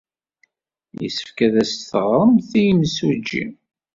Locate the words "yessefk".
1.01-1.37